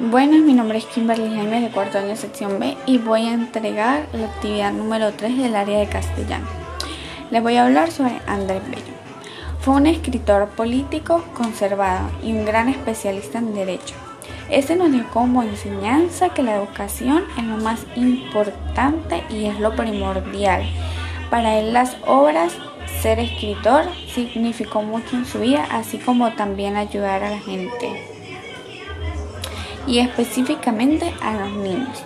[0.00, 4.06] Buenas, mi nombre es Kimberly Jaime de cuarto año sección B y voy a entregar
[4.12, 6.46] la actividad número 3 del área de castellano.
[7.32, 8.94] Les voy a hablar sobre Andrés Bello.
[9.58, 13.96] Fue un escritor político conservado y un gran especialista en derecho.
[14.48, 19.74] Este nos dio como enseñanza que la educación es lo más importante y es lo
[19.74, 20.62] primordial.
[21.28, 22.52] Para él las obras,
[23.02, 28.17] ser escritor, significó mucho en su vida, así como también ayudar a la gente
[29.88, 32.02] y específicamente a los niños.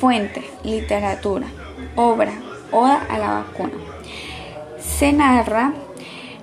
[0.00, 1.46] Fuente, literatura,
[1.94, 2.32] obra,
[2.72, 3.74] oda a la vacuna.
[4.80, 5.74] Se narra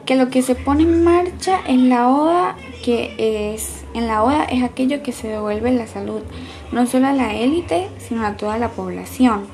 [0.05, 4.45] que lo que se pone en marcha en la oda que es en la oda
[4.45, 6.21] es aquello que se devuelve la salud,
[6.71, 9.47] no solo a la élite, sino a toda la población,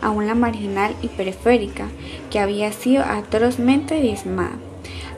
[0.00, 1.88] aún la marginal y periférica,
[2.30, 4.56] que había sido atrozmente diezmada.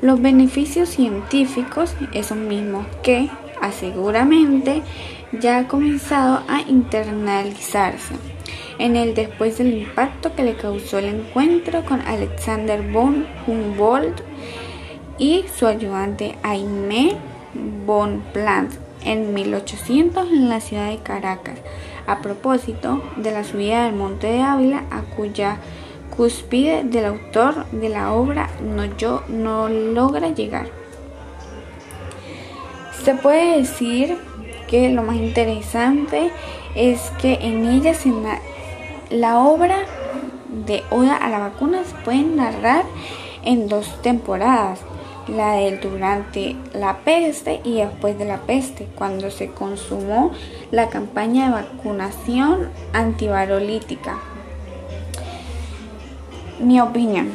[0.01, 3.31] Los beneficios científicos, esos mismos que,
[3.67, 4.83] aseguramente
[5.33, 8.15] ya ha comenzado a internalizarse
[8.79, 14.23] en el después del impacto que le causó el encuentro con Alexander von Humboldt
[15.19, 17.17] y su ayudante Aimé
[17.87, 18.73] von Plant
[19.05, 21.59] en 1800 en la ciudad de Caracas,
[22.07, 25.59] a propósito de la subida del Monte de Ávila a cuya
[26.17, 30.69] cúspide del autor de la obra no, yo, no logra llegar.
[33.07, 34.19] Se puede decir
[34.67, 36.33] que lo más interesante
[36.75, 38.13] es que en ella se
[39.11, 39.77] la obra
[40.67, 42.83] de Oda a la vacuna se puede narrar
[43.45, 44.81] en dos temporadas,
[45.29, 50.33] la del durante la peste y después de la peste, cuando se consumó
[50.73, 54.19] la campaña de vacunación antivarolítica.
[56.59, 57.31] Mi opinión.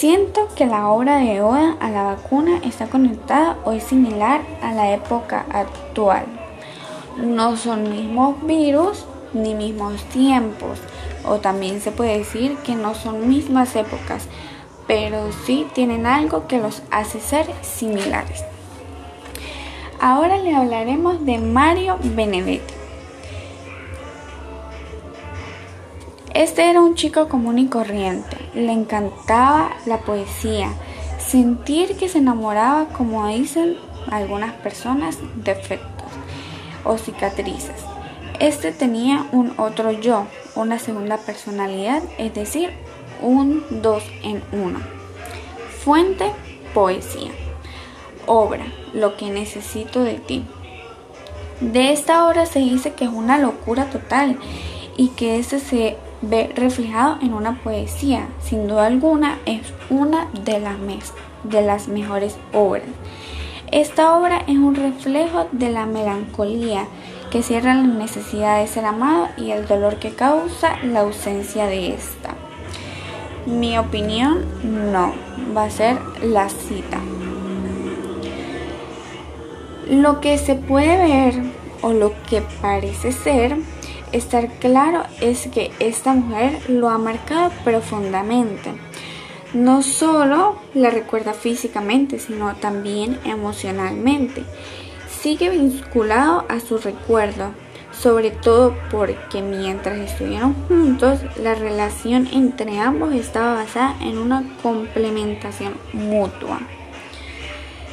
[0.00, 4.72] Siento que la obra de Oda a la vacuna está conectada o es similar a
[4.72, 6.24] la época actual.
[7.18, 10.78] No son mismos virus ni mismos tiempos,
[11.22, 14.26] o también se puede decir que no son mismas épocas,
[14.86, 18.42] pero sí tienen algo que los hace ser similares.
[20.00, 22.72] Ahora le hablaremos de Mario Benedetti.
[26.32, 28.39] Este era un chico común y corriente.
[28.54, 30.70] Le encantaba la poesía,
[31.18, 33.76] sentir que se enamoraba, como dicen
[34.10, 36.08] algunas personas, defectos
[36.84, 37.84] o cicatrices.
[38.40, 42.70] Este tenía un otro yo, una segunda personalidad, es decir,
[43.20, 44.80] un dos en uno.
[45.84, 46.32] Fuente,
[46.74, 47.30] poesía.
[48.26, 50.44] Obra, lo que necesito de ti.
[51.60, 54.38] De esta obra se dice que es una locura total
[54.96, 58.28] y que ese se ve reflejado en una poesía.
[58.42, 60.76] Sin duda alguna es una de las,
[61.44, 62.86] de las mejores obras.
[63.70, 66.86] Esta obra es un reflejo de la melancolía
[67.30, 71.94] que cierra la necesidad de ser amado y el dolor que causa la ausencia de
[71.94, 72.34] esta.
[73.46, 75.12] Mi opinión no,
[75.56, 76.98] va a ser la cita.
[79.88, 81.34] Lo que se puede ver
[81.82, 83.56] o lo que parece ser
[84.12, 88.72] estar claro es que esta mujer lo ha marcado profundamente.
[89.52, 94.44] No solo la recuerda físicamente, sino también emocionalmente.
[95.20, 97.50] Sigue vinculado a su recuerdo,
[97.92, 105.74] sobre todo porque mientras estuvieron juntos, la relación entre ambos estaba basada en una complementación
[105.92, 106.60] mutua.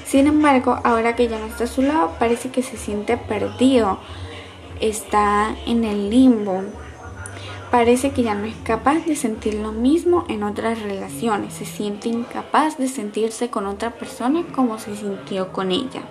[0.06, 4.00] Sin embargo, ahora que ya no está a su lado, parece que se siente perdido,
[4.82, 6.64] está en el limbo.
[7.72, 11.54] Parece que ya no es capaz de sentir lo mismo en otras relaciones.
[11.54, 16.02] Se siente incapaz de sentirse con otra persona como se sintió con ella.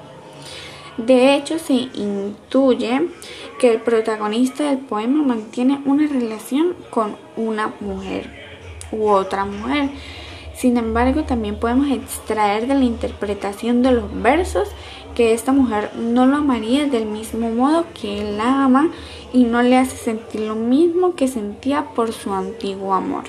[0.98, 3.08] De hecho, se intuye
[3.58, 8.30] que el protagonista del poema mantiene una relación con una mujer
[8.92, 9.90] u otra mujer.
[10.54, 14.68] Sin embargo, también podemos extraer de la interpretación de los versos
[15.16, 18.90] que esta mujer no lo amaría del mismo modo que él la ama
[19.32, 23.24] y no le hace sentir lo mismo que sentía por su antiguo amor.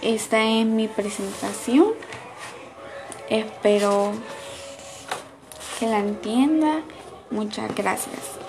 [0.00, 1.88] Esta es mi presentación.
[3.28, 4.12] Espero
[5.78, 6.80] que la entienda.
[7.30, 8.41] Muchas gracias.